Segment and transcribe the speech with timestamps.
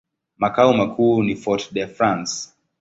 [0.37, 2.49] Makao makuu ni Fort-de-France.